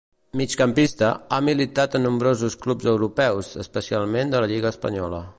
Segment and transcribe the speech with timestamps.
[0.39, 5.21] Migcampista, ha militat en nombrosos clubs europeus, especialment de la lliga espanyola.